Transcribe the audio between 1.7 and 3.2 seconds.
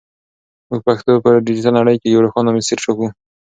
نړۍ کې یو روښانه مسیر ټاکو.